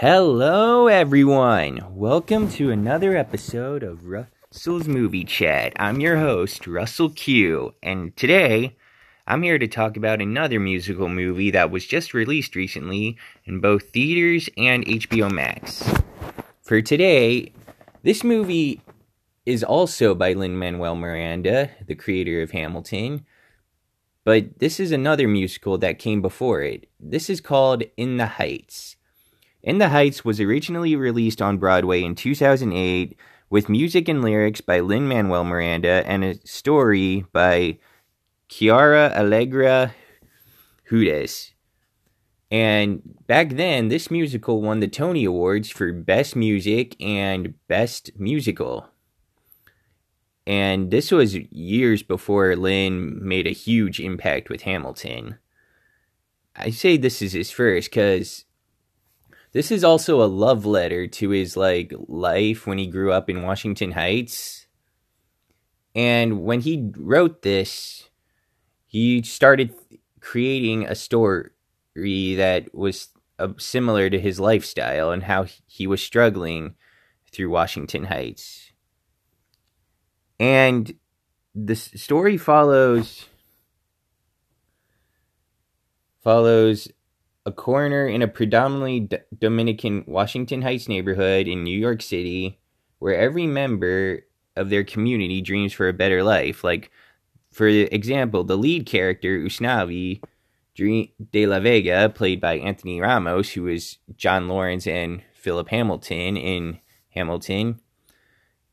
[0.00, 1.84] Hello, everyone.
[1.90, 5.74] Welcome to another episode of Russell's Movie Chat.
[5.76, 8.78] I'm your host, Russell Q, and today
[9.26, 13.90] I'm here to talk about another musical movie that was just released recently in both
[13.90, 15.86] theaters and HBO Max.
[16.62, 17.52] For today,
[18.02, 18.80] this movie
[19.44, 23.26] is also by Lin Manuel Miranda, the creator of Hamilton,
[24.24, 26.88] but this is another musical that came before it.
[26.98, 28.96] This is called In the Heights.
[29.62, 33.16] In the Heights was originally released on Broadway in 2008
[33.50, 37.78] with music and lyrics by Lin Manuel Miranda and a story by
[38.48, 39.94] Quiara Allegra
[40.90, 41.52] Hudes.
[42.50, 48.88] And back then, this musical won the Tony Awards for Best Music and Best Musical.
[50.46, 55.38] And this was years before Lin made a huge impact with Hamilton.
[56.56, 58.46] I say this is his first because
[59.52, 63.42] this is also a love letter to his like life when he grew up in
[63.42, 64.66] Washington Heights.
[65.94, 68.08] And when he wrote this,
[68.86, 69.74] he started
[70.20, 71.50] creating a story
[72.36, 76.74] that was uh, similar to his lifestyle and how he was struggling
[77.32, 78.72] through Washington Heights.
[80.38, 80.94] And
[81.54, 83.26] the story follows
[86.22, 86.88] follows
[87.50, 92.58] a coroner in a predominantly D- Dominican Washington Heights neighborhood in New York City,
[93.00, 94.20] where every member
[94.56, 96.62] of their community dreams for a better life.
[96.64, 96.90] Like,
[97.50, 100.22] for example, the lead character, Usnavi
[100.76, 106.78] de la Vega, played by Anthony Ramos, who is John Laurens and Philip Hamilton in
[107.10, 107.80] Hamilton,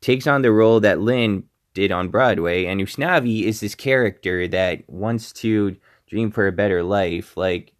[0.00, 2.64] takes on the role that Lin did on Broadway.
[2.66, 5.76] And Usnavi is this character that wants to
[6.06, 7.36] dream for a better life.
[7.36, 7.74] Like,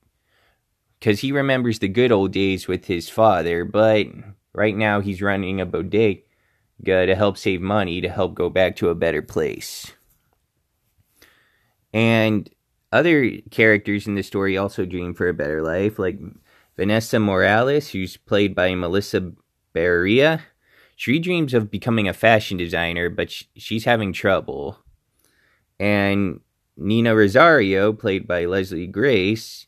[1.00, 4.06] because he remembers the good old days with his father, but
[4.52, 6.22] right now he's running a bodega
[6.84, 9.92] to help save money to help go back to a better place.
[11.92, 12.48] And
[12.92, 16.18] other characters in the story also dream for a better life, like
[16.76, 19.32] Vanessa Morales, who's played by Melissa
[19.74, 20.42] Barrera.
[20.96, 24.78] She dreams of becoming a fashion designer, but she's having trouble.
[25.78, 26.40] And
[26.76, 29.66] Nina Rosario, played by Leslie Grace,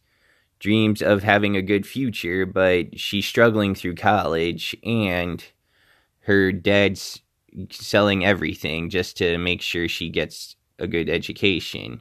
[0.62, 5.44] dreams of having a good future, but she's struggling through college and
[6.20, 7.20] her dad's
[7.70, 12.00] selling everything just to make sure she gets a good education.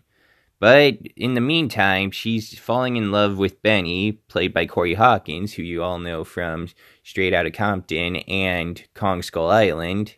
[0.59, 5.63] But in the meantime, she's falling in love with Benny, played by Corey Hawkins, who
[5.63, 6.67] you all know from
[7.01, 10.13] Straight Outta Compton and Kong Skull Island.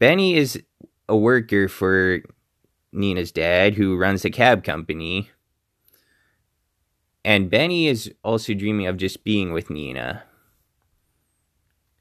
[0.00, 0.60] Benny is
[1.08, 2.22] a worker for
[2.92, 5.30] Nina's dad, who runs a cab company.
[7.28, 10.22] And Benny is also dreaming of just being with Nina.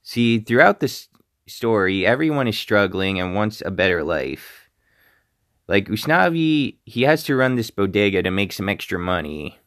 [0.02, 1.10] See, throughout this
[1.46, 4.70] story, everyone is struggling and wants a better life.
[5.68, 9.60] Like Usnavi, he has to run this bodega to make some extra money.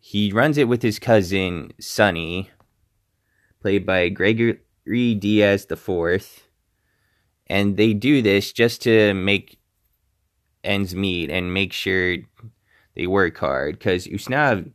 [0.00, 2.50] He runs it with his cousin, Sonny,
[3.60, 6.48] played by Gregory Diaz IV.
[7.46, 9.60] And they do this just to make
[10.64, 12.16] ends meet and make sure
[12.94, 14.72] they work hard because Usnavi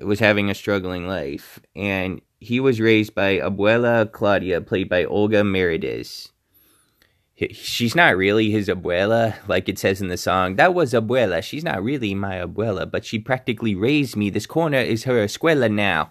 [0.00, 5.42] was having a struggling life, and he was raised by Abuela Claudia, played by Olga
[5.42, 6.30] Merediz.
[7.52, 10.56] She's not really his abuela, like it says in the song.
[10.56, 11.42] That was abuela.
[11.42, 14.30] She's not really my abuela, but she practically raised me.
[14.30, 16.10] This corner is her escuela now.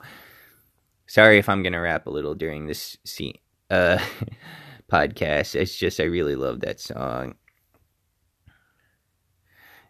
[1.08, 3.40] Sorry if I'm gonna rap a little during this scene,
[3.72, 3.98] uh,
[4.92, 5.56] podcast.
[5.56, 7.36] It's just I really love that song.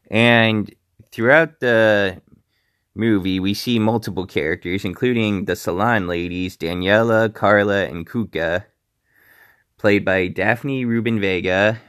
[0.09, 0.73] And
[1.11, 2.21] throughout the
[2.93, 8.65] movie, we see multiple characters, including the salon ladies Daniela, Carla, and Cuca,
[9.77, 11.79] played by Daphne Rubin Vega,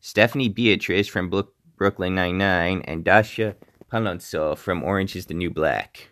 [0.00, 1.30] Stephanie Beatriz from
[1.76, 3.54] Brooklyn Nine-Nine, and Dascha
[3.90, 6.10] Polanco from Orange is the New Black.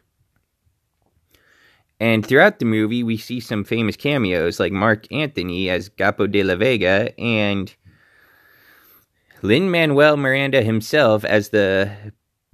[2.01, 6.43] And throughout the movie, we see some famous cameos like Marc Anthony as Gapo de
[6.43, 7.73] la Vega and
[9.43, 11.91] Lin Manuel Miranda himself as the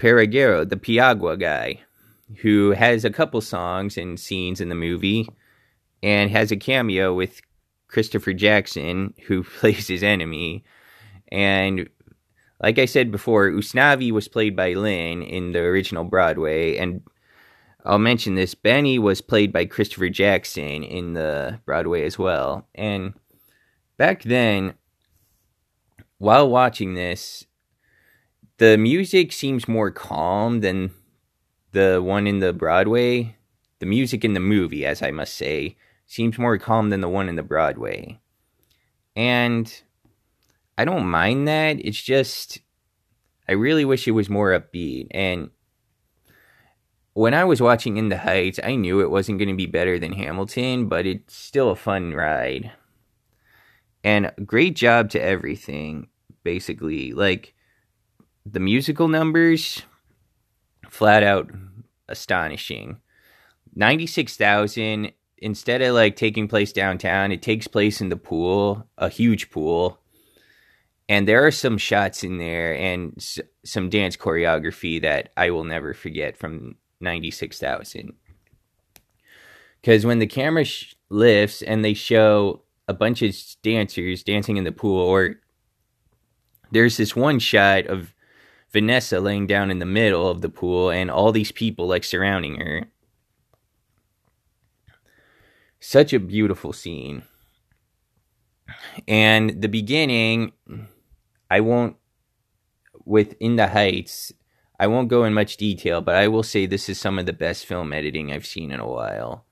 [0.01, 1.81] Piragüero, the Piragua guy,
[2.41, 5.29] who has a couple songs and scenes in the movie
[6.03, 7.41] and has a cameo with
[7.89, 10.65] Christopher Jackson, who plays his enemy.
[11.31, 11.89] And
[12.63, 17.03] like I said before, Usnavi was played by Lin in the original Broadway, and
[17.85, 22.67] I'll mention this Benny was played by Christopher Jackson in the Broadway as well.
[22.75, 23.15] And
[23.97, 24.75] back then,
[26.19, 27.47] while watching this,
[28.59, 30.91] the music seems more calm than
[31.73, 33.37] the one in the Broadway,
[33.79, 35.77] the music in the movie, as I must say,
[36.07, 38.19] seems more calm than the one in the Broadway.
[39.15, 39.83] And
[40.77, 41.79] I don't mind that.
[41.85, 42.61] It's just,
[43.49, 45.09] I really wish it was more upbeat.
[45.13, 45.51] And
[47.15, 49.99] when I was watching In the Heights, I knew it wasn't going to be better
[49.99, 52.73] than Hamilton, but it's still a fun ride.
[54.05, 56.09] And great job to everything,
[56.45, 57.13] basically.
[57.13, 57.55] Like,
[58.47, 59.83] the musical numbers,
[60.89, 61.51] flat out
[62.09, 62.99] astonishing.
[63.75, 69.51] 96,000 instead of like taking place downtown, it takes place in the pool, a huge
[69.51, 70.01] pool.
[71.09, 75.65] And there are some shots in there and s- some dance choreography that I will
[75.65, 78.13] never forget from 96,000.
[79.81, 84.65] Because when the camera sh- lifts and they show a bunch of dancers dancing in
[84.65, 85.37] the pool, or
[86.73, 88.15] there's this one shot of
[88.73, 92.57] Vanessa laying down in the middle of the pool and all these people like surrounding
[92.57, 92.87] her.
[95.81, 97.23] Such a beautiful scene.
[99.07, 100.53] And the beginning,
[101.51, 101.97] I won't,
[103.05, 104.33] within the heights,
[104.81, 107.33] I won't go in much detail, but I will say this is some of the
[107.33, 109.45] best film editing I've seen in a while.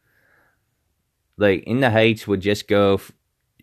[1.36, 3.00] Like, In the Heights would just go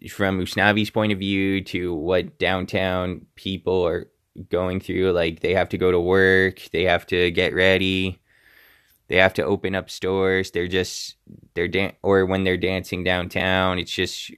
[0.09, 4.09] from Usnavi's point of view to what downtown people are
[4.50, 5.11] going through.
[5.11, 8.19] Like, they have to go to work, they have to get ready,
[9.07, 10.51] they have to open up stores.
[10.51, 11.15] They're just,
[11.53, 14.31] they're, dan- or when they're dancing downtown, it's just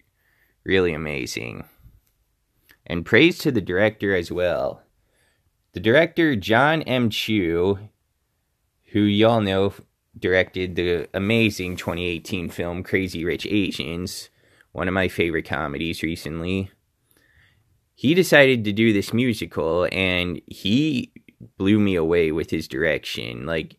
[0.64, 1.64] really amazing.
[2.86, 4.82] And praise to the director as well.
[5.74, 7.10] The director, John M.
[7.10, 7.80] Chu,
[8.92, 9.74] who y'all know
[10.18, 14.30] directed the amazing 2018 film Crazy Rich Asians,
[14.76, 16.70] one of my favorite comedies recently.
[17.94, 21.14] He decided to do this musical and he
[21.58, 23.46] blew me away with his direction.
[23.46, 23.78] Like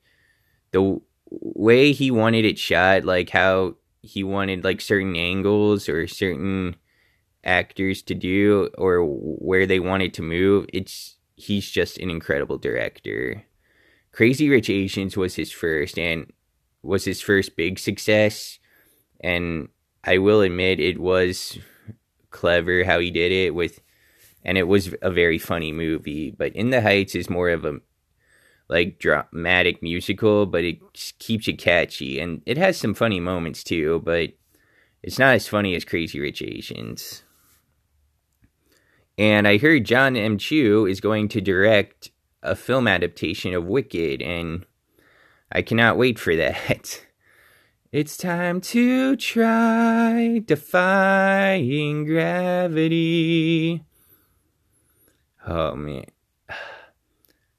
[0.70, 0.98] the
[1.30, 6.76] way he wanted it shot, like how he wanted like certain angles or certain
[7.44, 10.64] actors to do or where they wanted to move.
[10.72, 13.44] It's he's just an incredible director.
[14.12, 16.32] Crazy Rich Asians was his first and
[16.82, 18.58] was his first big success.
[19.20, 19.68] And
[20.06, 21.58] I will admit it was
[22.30, 23.80] clever how he did it with
[24.44, 26.30] and it was a very funny movie.
[26.30, 27.80] But In the Heights is more of a
[28.68, 30.78] like dramatic musical, but it
[31.18, 34.30] keeps you catchy and it has some funny moments too, but
[35.02, 37.22] it's not as funny as Crazy Rich Asians.
[39.18, 40.36] And I heard John M.
[40.36, 42.10] Chu is going to direct
[42.42, 44.66] a film adaptation of Wicked, and
[45.50, 47.02] I cannot wait for that.
[47.92, 53.84] It's time to try defying gravity.
[55.46, 56.06] Oh man.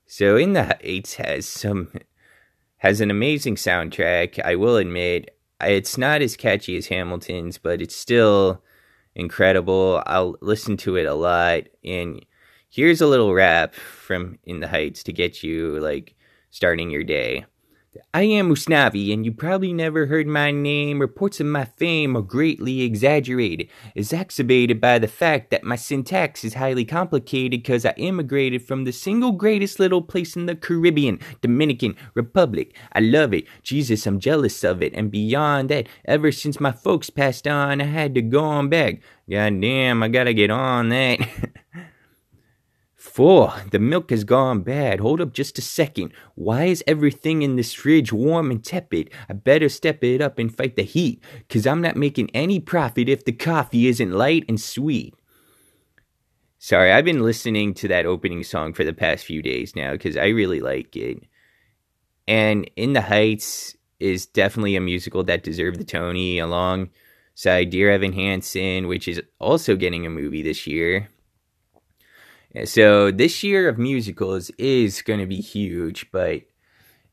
[0.09, 1.91] So in the Heights has some
[2.77, 4.43] has an amazing soundtrack.
[4.43, 8.63] I will admit it's not as catchy as Hamilton's, but it's still
[9.13, 10.01] incredible.
[10.07, 11.63] I'll listen to it a lot.
[11.85, 12.25] And
[12.67, 16.15] here's a little rap from In the Heights to get you like
[16.49, 17.45] starting your day.
[18.13, 20.99] I am Usnavi, and you probably never heard my name.
[20.99, 26.55] Reports of my fame are greatly exaggerated, exacerbated by the fact that my syntax is
[26.55, 31.95] highly complicated because I immigrated from the single greatest little place in the Caribbean, Dominican
[32.13, 32.75] Republic.
[32.93, 33.45] I love it.
[33.63, 34.93] Jesus, I'm jealous of it.
[34.93, 39.01] And beyond that, ever since my folks passed on, I had to go on back.
[39.29, 41.19] God damn, I gotta get on that.
[43.07, 44.99] Four, the milk has gone bad.
[44.99, 46.13] Hold up just a second.
[46.35, 49.09] Why is everything in this fridge warm and tepid?
[49.27, 53.09] I better step it up and fight the heat, cause I'm not making any profit
[53.09, 55.15] if the coffee isn't light and sweet.
[56.59, 60.17] Sorry, I've been listening to that opening song for the past few days now because
[60.17, 61.23] I really like it.
[62.27, 68.13] And In the Heights is definitely a musical that deserved the Tony alongside Dear Evan
[68.13, 71.09] Hansen, which is also getting a movie this year.
[72.65, 76.43] So this year of musicals is going to be huge, but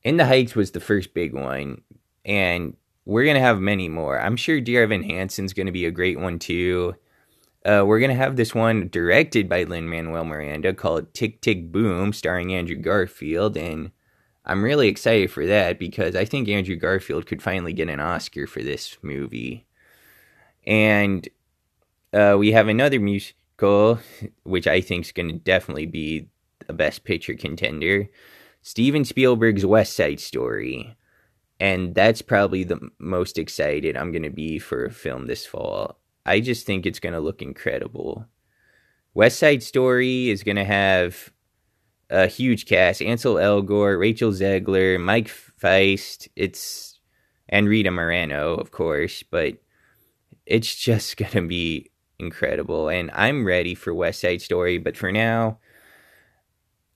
[0.02, 1.80] In the Heights was the first big one,
[2.24, 4.20] and we're going to have many more.
[4.20, 6.94] I'm sure Dear Evan Hansen's going to be a great one too.
[7.64, 11.72] Uh, we're going to have this one directed by Lin Manuel Miranda called Tick Tick
[11.72, 13.90] Boom, starring Andrew Garfield, and
[14.44, 18.46] I'm really excited for that because I think Andrew Garfield could finally get an Oscar
[18.46, 19.66] for this movie.
[20.66, 21.26] And
[22.12, 23.98] uh, we have another music Cole,
[24.42, 26.28] which I think is going to definitely be
[26.68, 28.08] a best picture contender.
[28.62, 30.96] Steven Spielberg's West Side Story.
[31.60, 35.98] And that's probably the most excited I'm going to be for a film this fall.
[36.26, 38.26] I just think it's going to look incredible.
[39.14, 41.32] West Side Story is going to have
[42.10, 46.28] a huge cast: Ansel Elgort, Rachel Zegler, Mike Faist.
[46.36, 46.98] It's
[47.48, 49.54] and Rita Moreno, of course, but
[50.46, 51.90] it's just gonna be
[52.24, 52.88] incredible.
[52.88, 55.58] And I'm ready for West Side Story, but for now,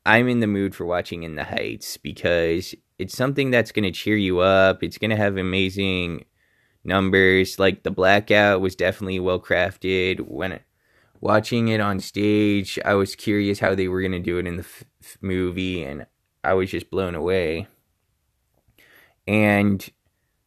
[0.07, 4.17] I'm in the mood for watching In the Heights because it's something that's gonna cheer
[4.17, 4.83] you up.
[4.83, 6.25] It's gonna have amazing
[6.83, 7.59] numbers.
[7.59, 10.21] Like the blackout was definitely well crafted.
[10.21, 10.61] When
[11.21, 14.63] watching it on stage, I was curious how they were gonna do it in the
[14.63, 16.07] f- movie, and
[16.43, 17.69] I was just blown away.
[19.27, 19.87] And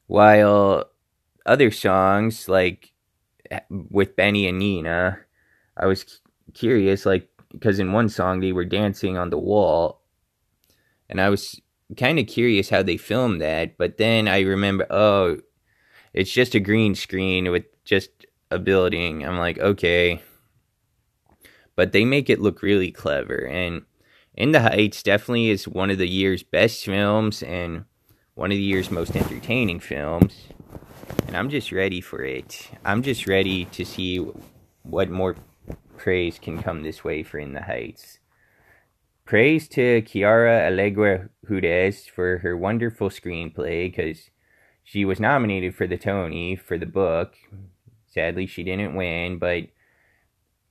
[0.08, 0.86] while
[1.46, 2.91] other songs like
[3.70, 5.20] with Benny and Nina,
[5.78, 6.22] I was
[6.54, 10.02] curious, like because in one song they were dancing on the wall,
[11.10, 11.60] and I was
[11.98, 13.78] kind of curious how they filmed that.
[13.78, 15.38] But then I remember, oh,
[16.14, 18.10] it's just a green screen with just
[18.50, 19.26] a building.
[19.26, 20.22] I'm like, okay.
[21.76, 23.48] But they make it look really clever.
[23.48, 23.84] And
[24.36, 27.86] In the Heights definitely is one of the year's best films and
[28.36, 30.48] one of the year's most entertaining films.
[31.28, 32.70] And I'm just ready for it.
[32.84, 34.18] I'm just ready to see
[34.84, 35.36] what more
[35.98, 38.20] praise can come this way for In the Heights.
[39.26, 44.30] Praise to Quiara Alegre Hudes for her wonderful screenplay because
[44.84, 47.36] she was nominated for the Tony for the book.
[48.08, 49.68] Sadly, she didn't win, but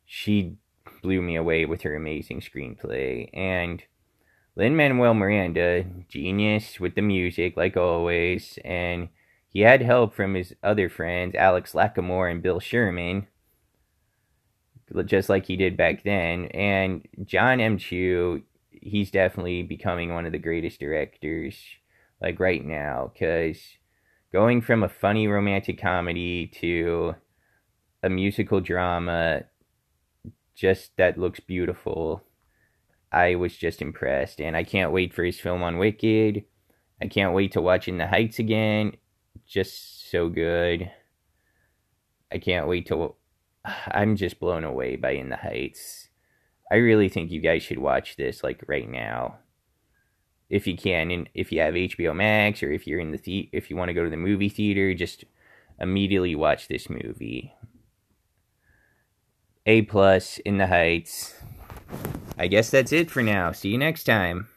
[0.04, 0.56] she
[1.00, 3.30] blew me away with her amazing screenplay.
[3.32, 3.82] And
[4.56, 8.58] Lin Manuel Miranda, genius with the music, like always.
[8.64, 9.08] And
[9.50, 13.26] he had help from his other friends, Alex Lacamoire and Bill Sherman,
[15.04, 16.46] just like he did back then.
[16.46, 17.76] And John M.
[17.76, 21.56] Chu, he's definitely becoming one of the greatest directors,
[22.22, 23.58] like right now, because
[24.32, 27.16] going from a funny romantic comedy to
[28.02, 29.42] a musical drama
[30.54, 32.22] just that looks beautiful
[33.12, 36.44] i was just impressed and i can't wait for his film on wicked
[37.02, 38.92] i can't wait to watch in the heights again
[39.50, 40.90] just so good.
[42.32, 43.14] I can't wait to
[43.88, 46.08] i'm just blown away by in the heights.
[46.70, 49.38] I really think you guys should watch this like right now.
[50.48, 53.50] If you can and if you have HBO Max or if you're in the, the-
[53.52, 55.24] if you want to go to the movie theater just
[55.80, 57.52] immediately watch this movie.
[59.66, 61.34] A plus in the heights.
[62.38, 63.52] I guess that's it for now.
[63.52, 64.48] See you next time